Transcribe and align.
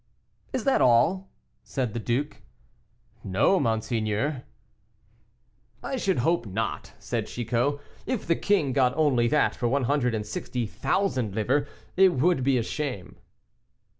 "Is 0.51 0.63
that 0.63 0.81
all?" 0.81 1.29
said 1.61 1.93
the 1.93 1.99
duke. 1.99 2.41
"No, 3.23 3.59
monseigneur." 3.59 4.45
"I 5.83 5.95
should 5.97 6.17
hope 6.25 6.47
not," 6.47 6.93
said 6.97 7.27
Chicot; 7.27 7.79
"if 8.07 8.25
the 8.25 8.35
king 8.35 8.73
got 8.73 8.97
only 8.97 9.27
that 9.27 9.53
for 9.55 9.67
one 9.67 9.83
hundred 9.83 10.15
and 10.15 10.25
sixty 10.25 10.65
thousand 10.65 11.35
livres, 11.35 11.67
it 11.95 12.13
would 12.13 12.43
be 12.43 12.57
a 12.57 12.63
shame." 12.63 13.17